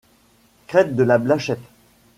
Crête 0.65 0.95
de 0.95 1.03
la 1.03 1.19
Blachette. 1.19 1.61